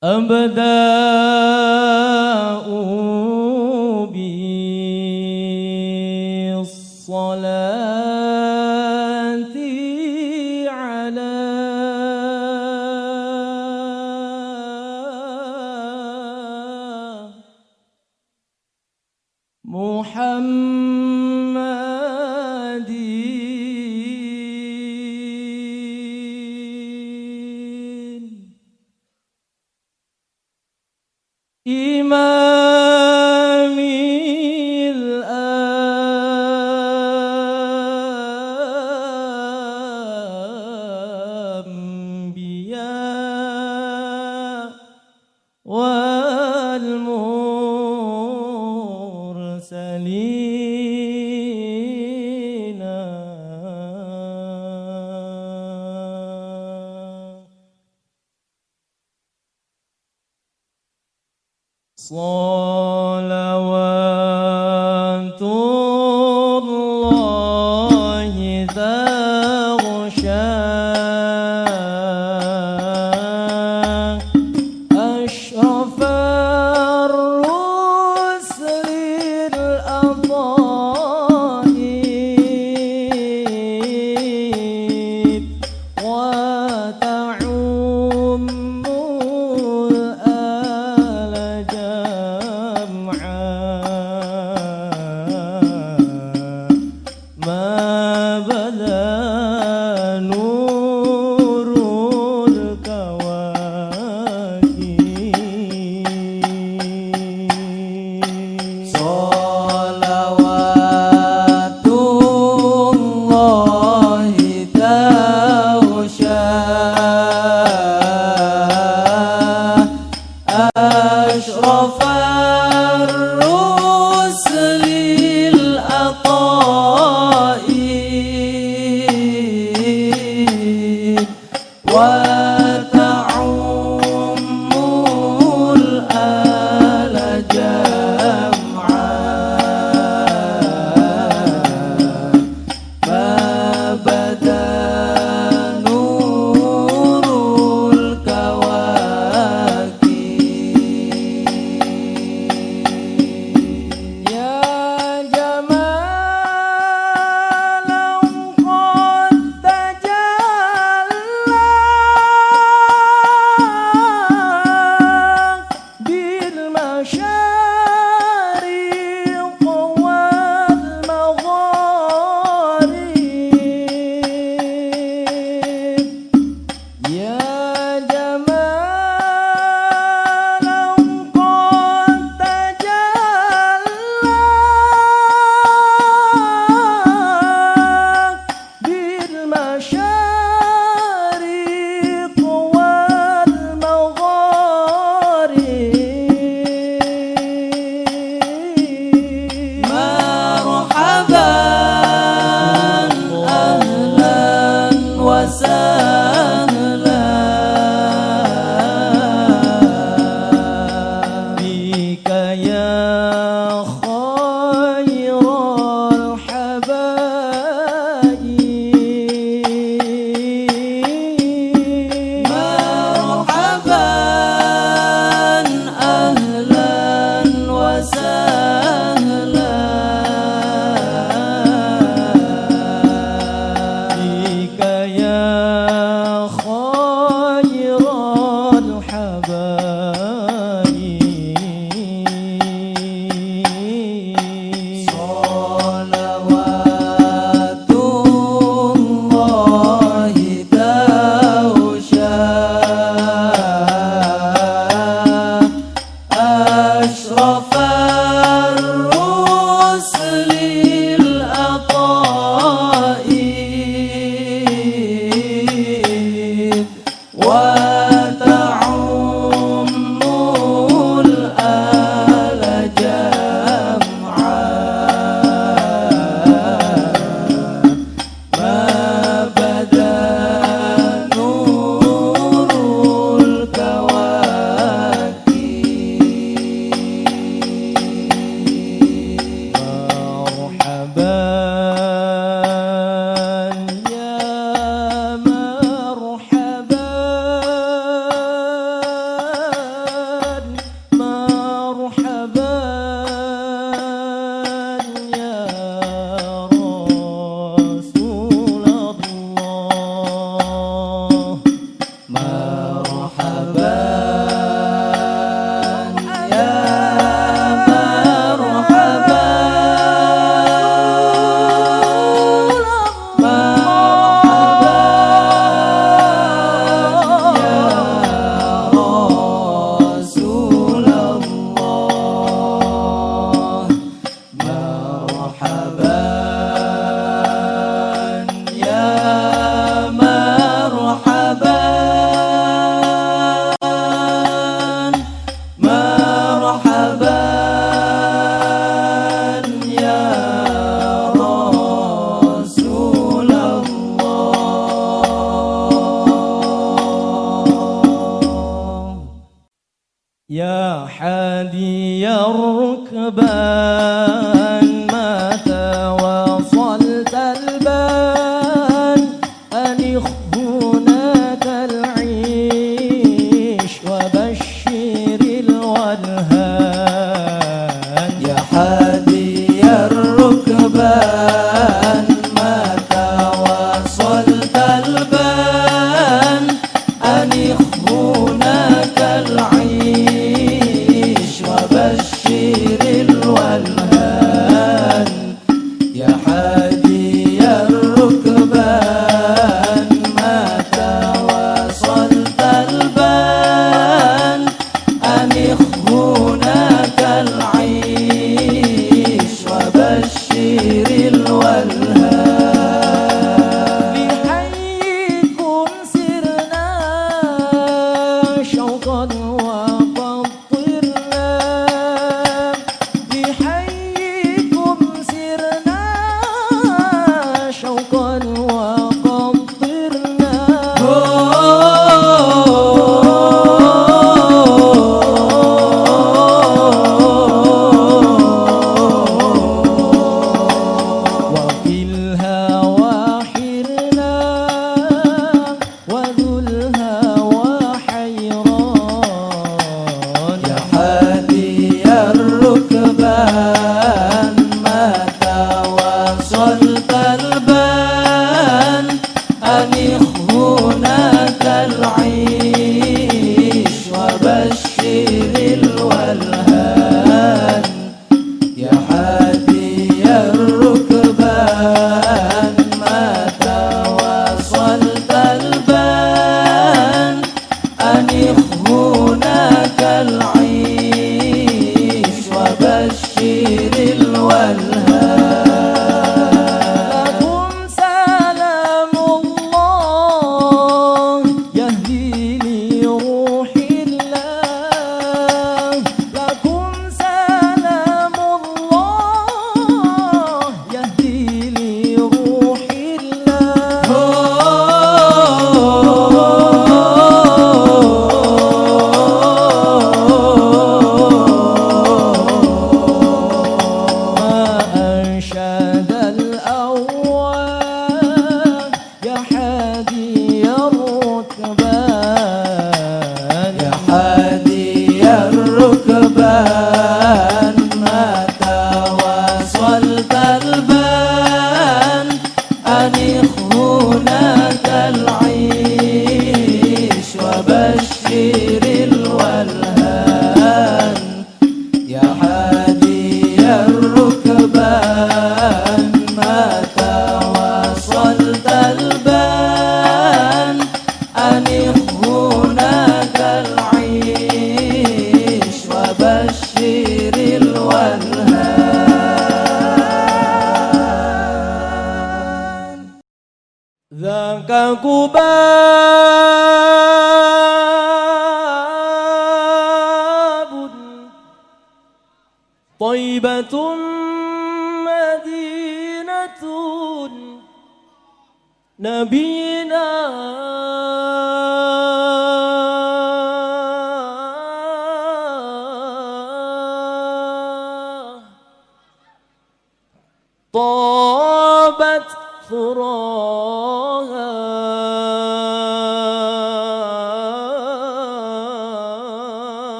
[0.00, 1.57] 阿爸的。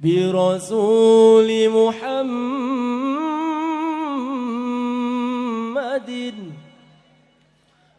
[0.00, 2.36] برسول محمد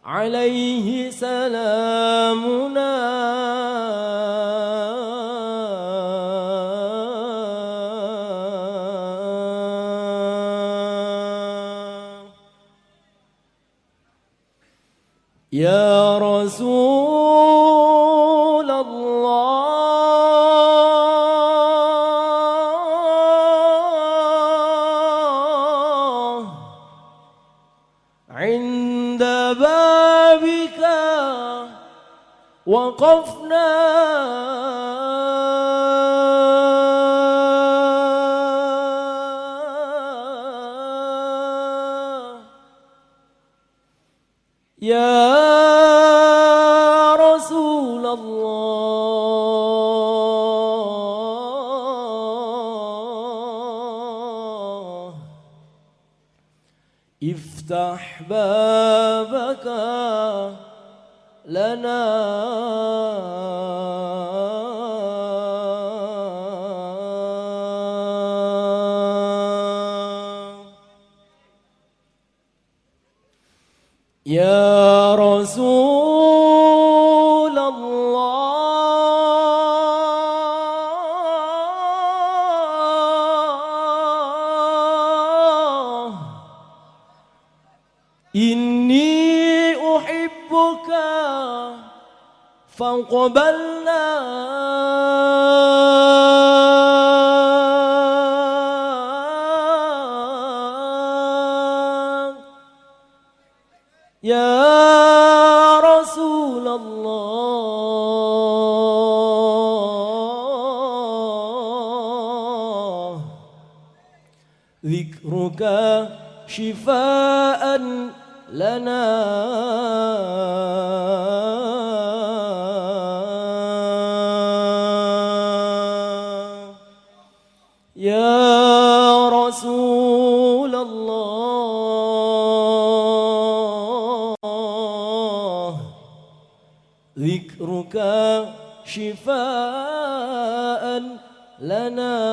[0.06, 2.87] عليه سلامنا.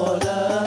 [0.00, 0.59] القرآن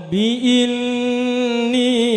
[0.00, 2.09] رب إني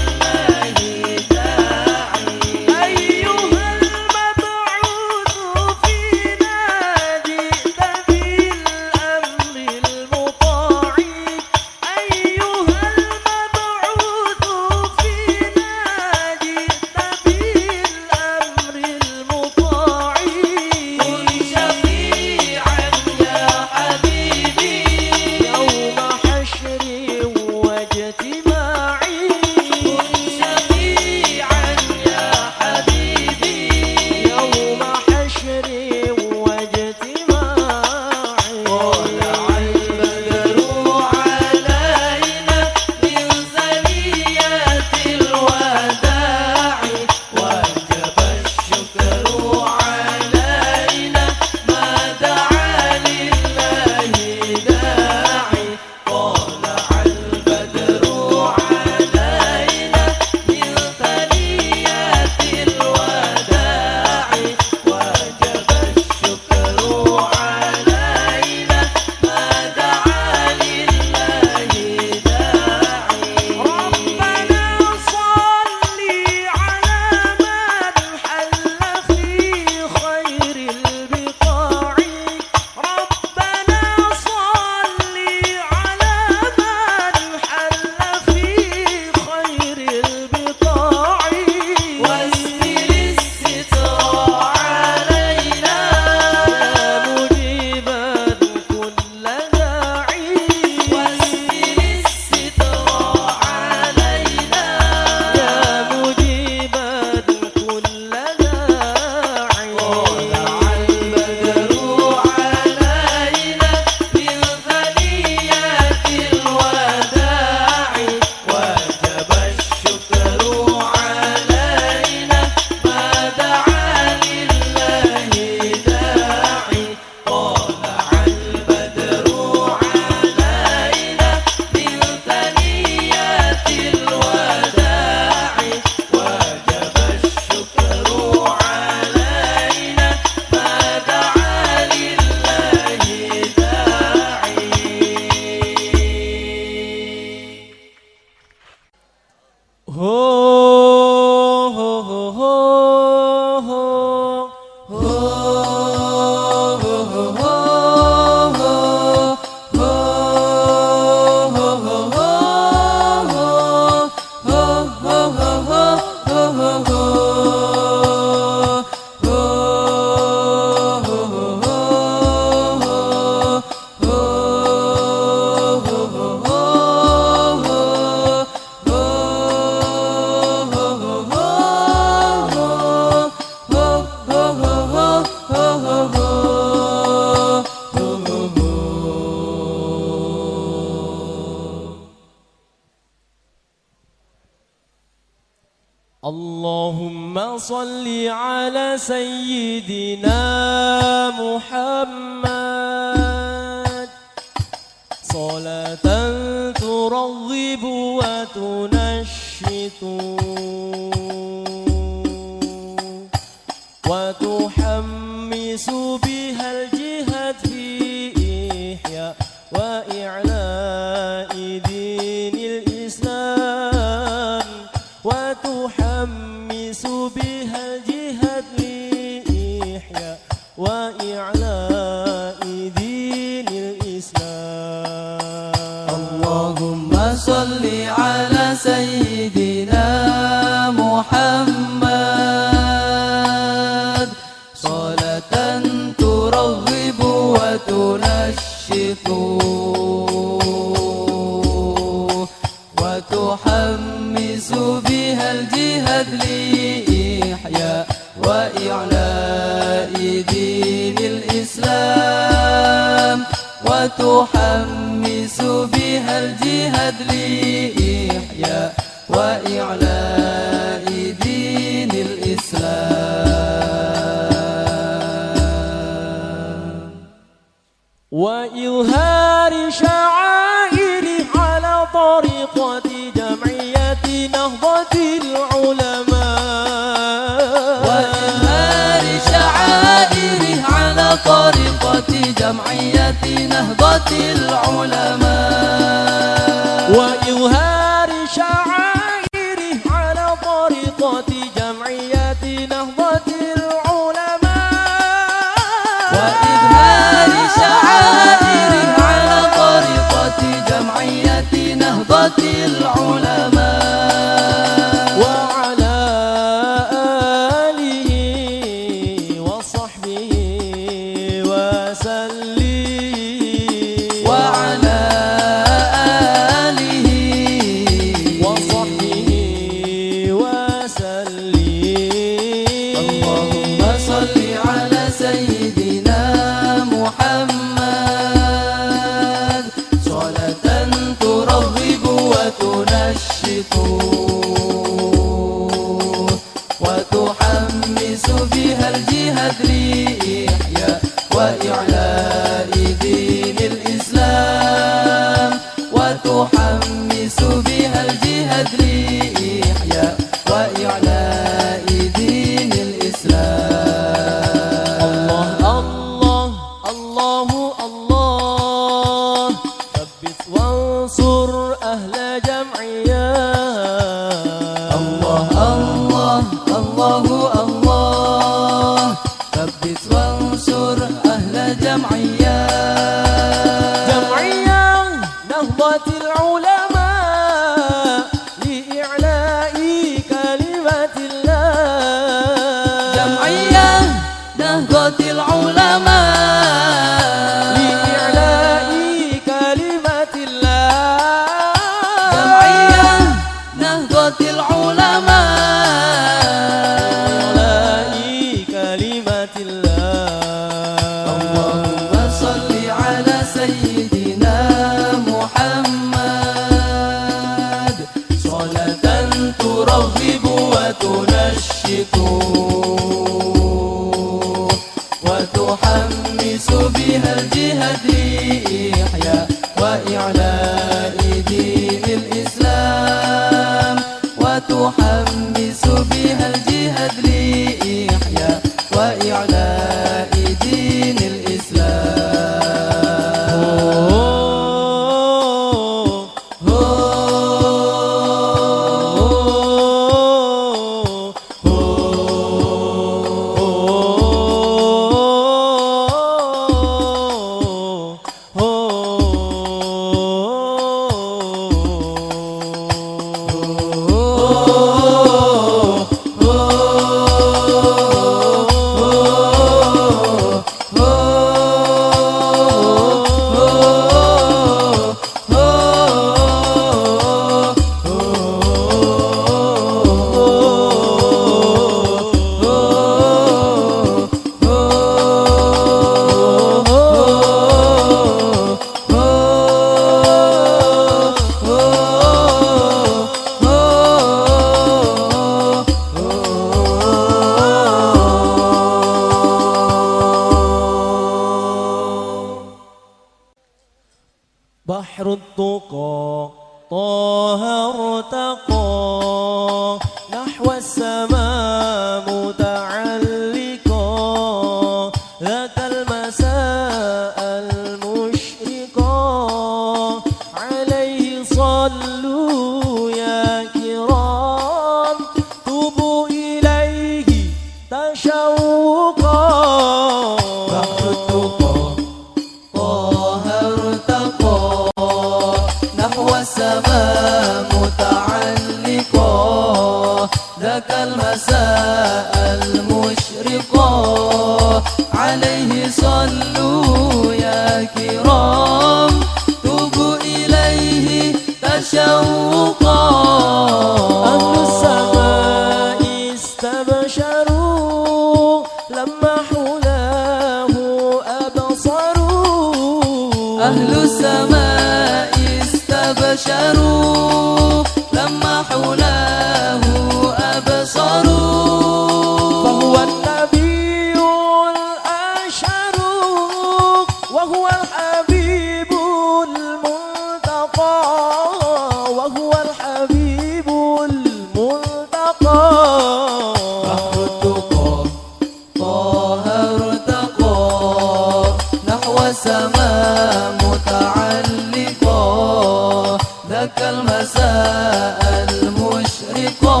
[598.70, 600.00] المشرقة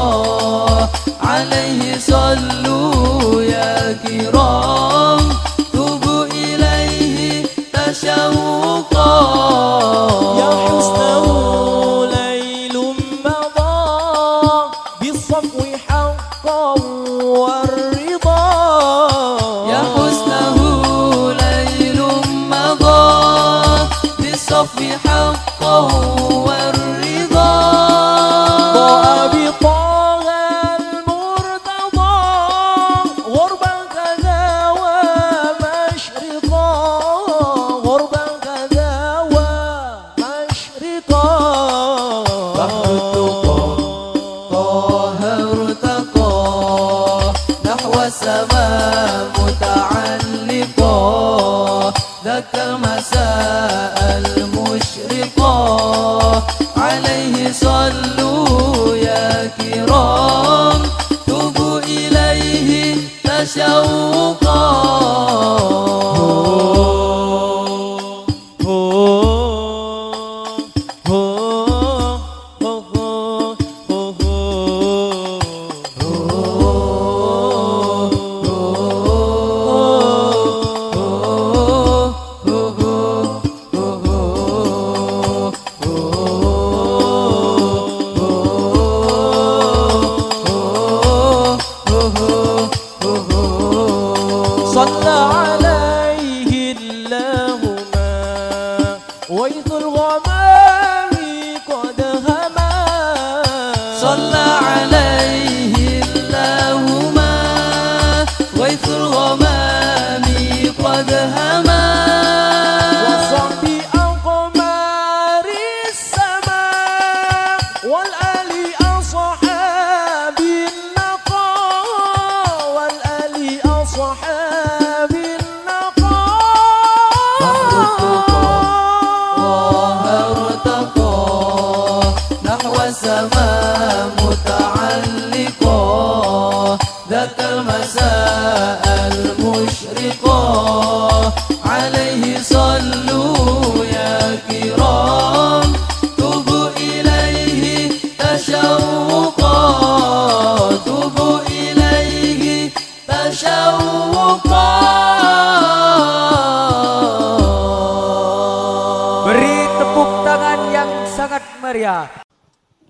[1.22, 5.20] عليه صلوا يا كرام.
[5.72, 9.10] تبوا إليه تشوقا.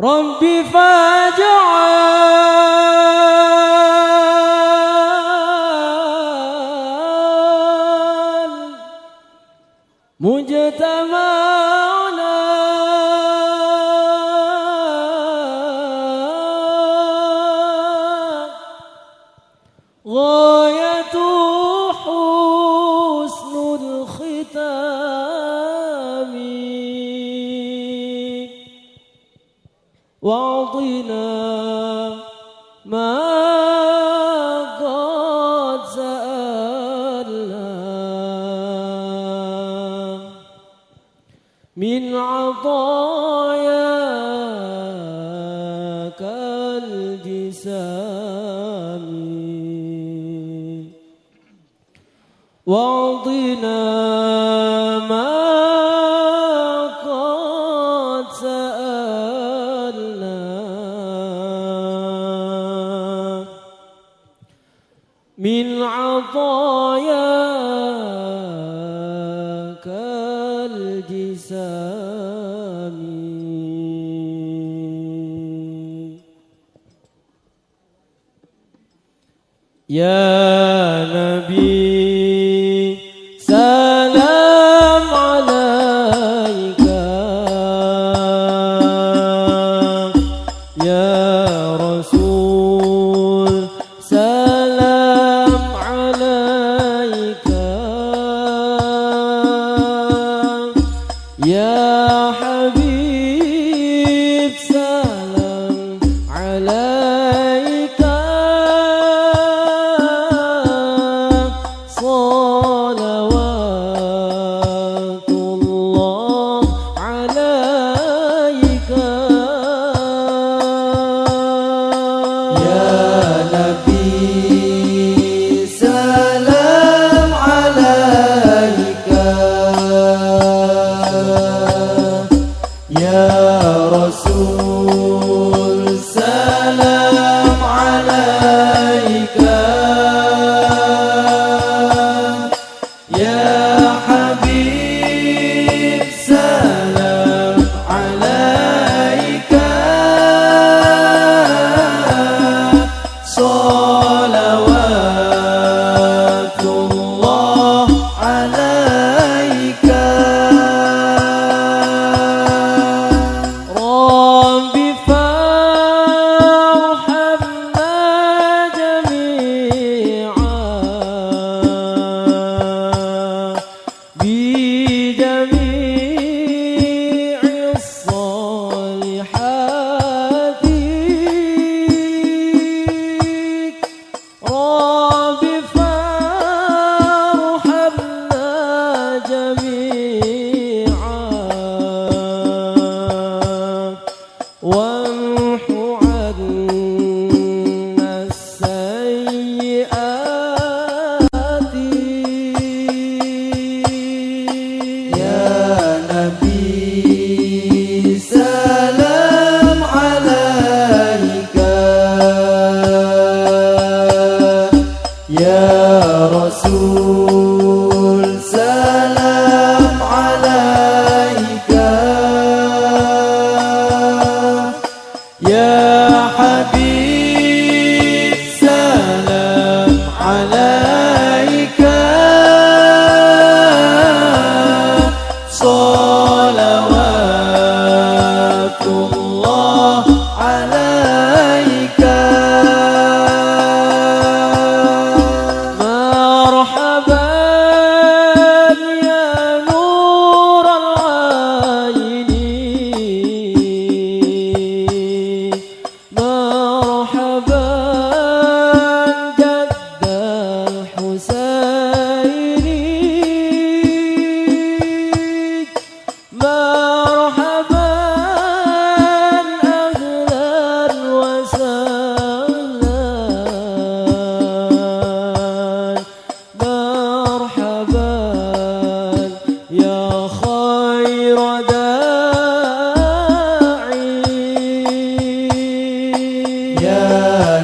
[0.02, 0.40] رب
[0.72, 2.19] فاجعل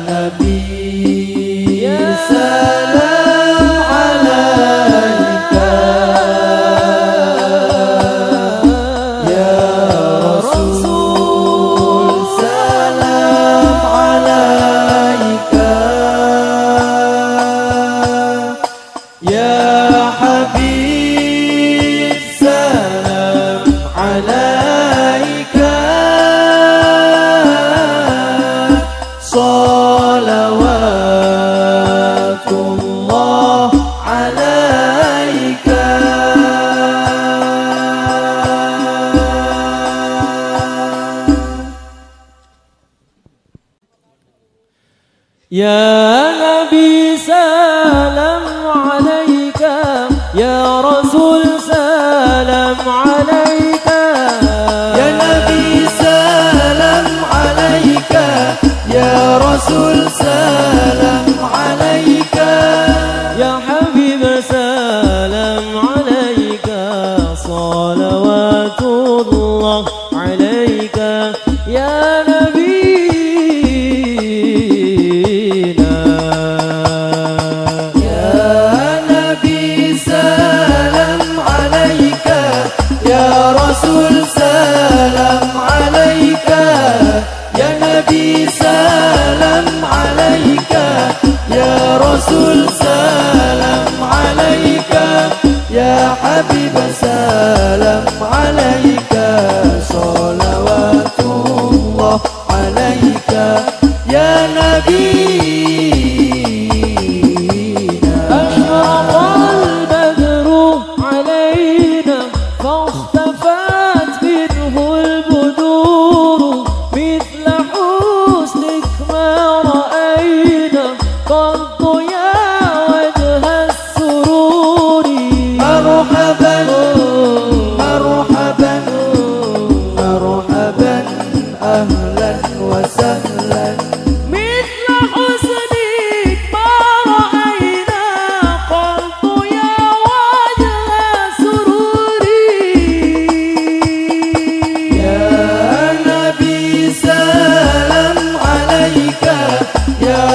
[0.06, 0.28] يا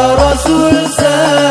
[0.09, 1.50] رسول سلام.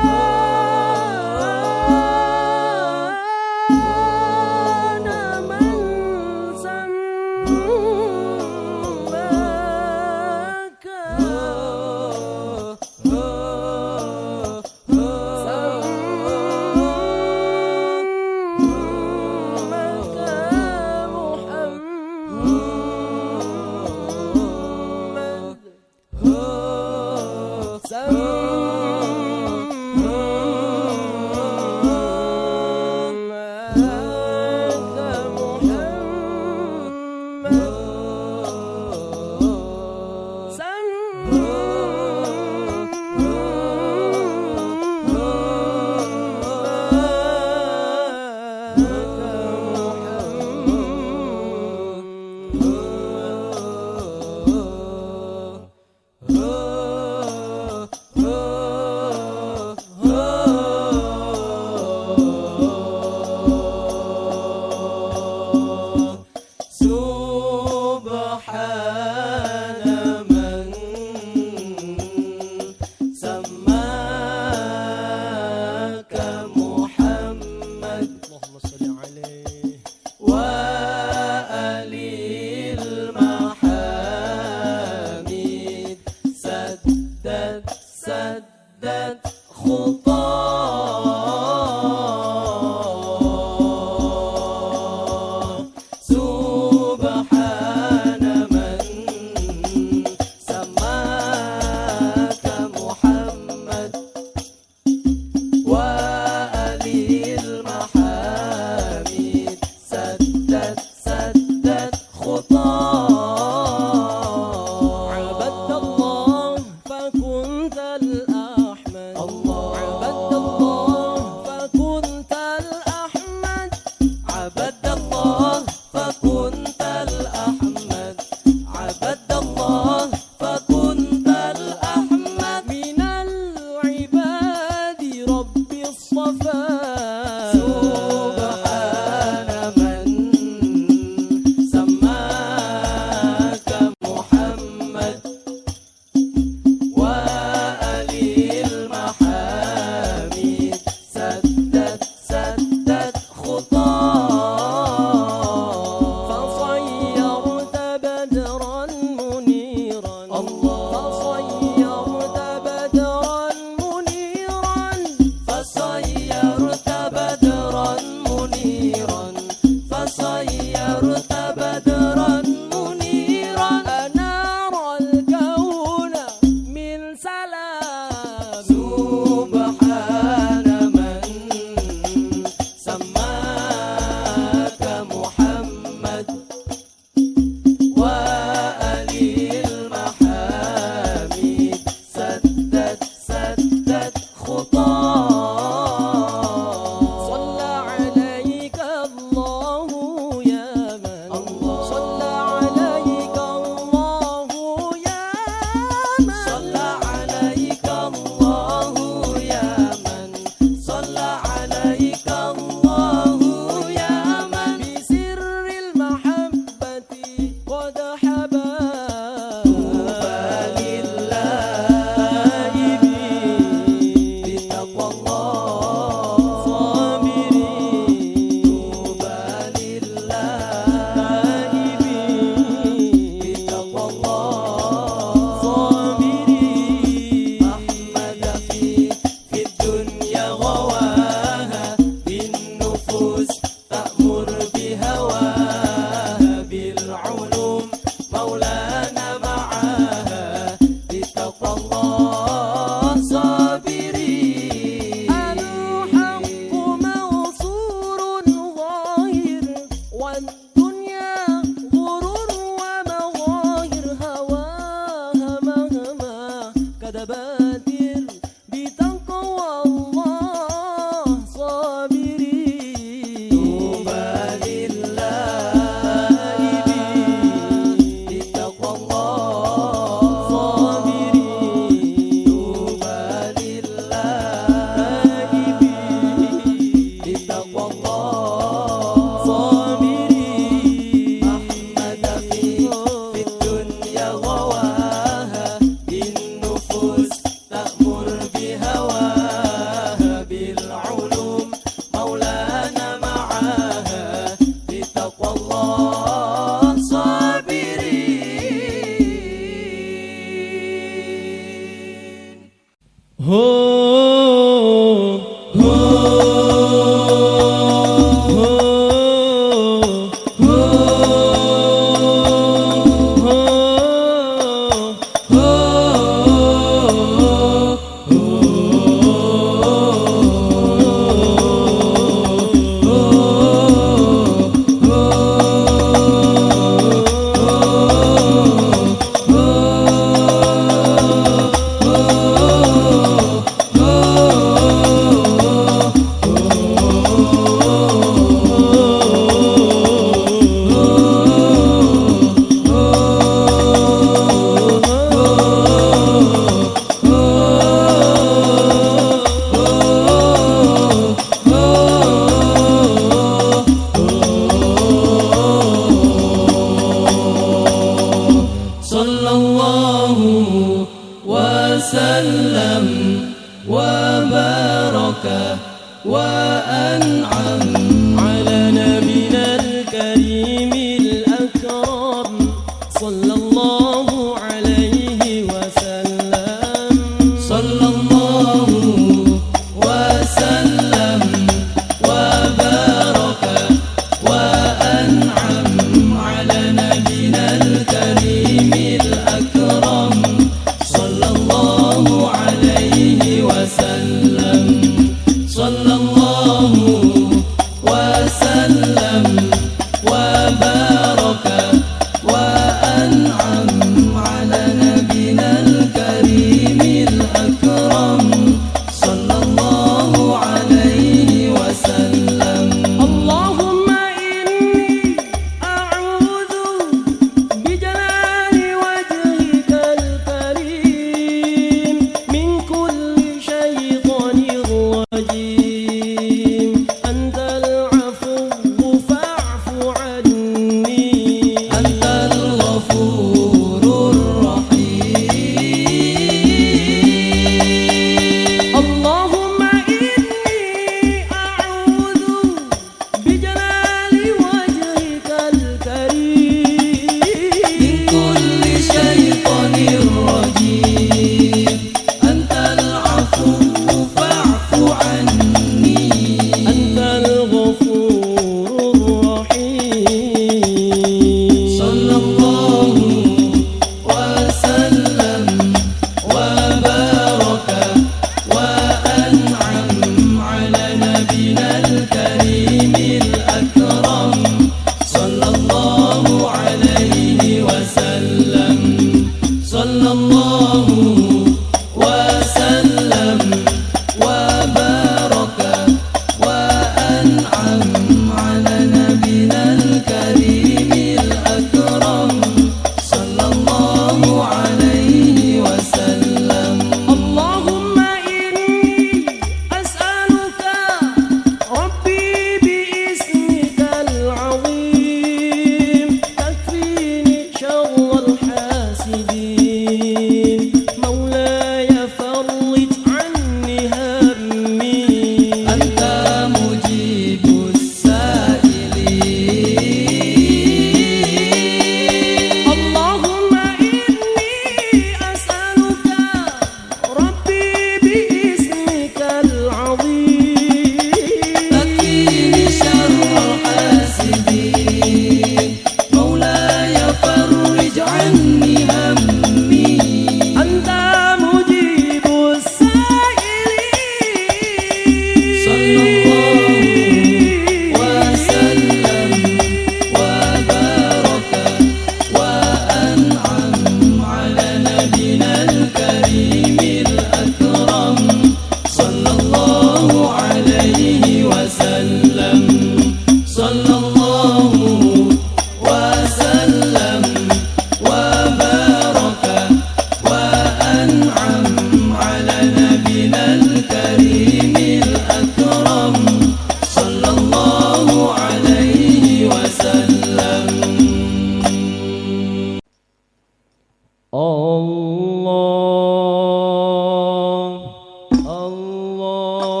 [598.91, 600.00] الله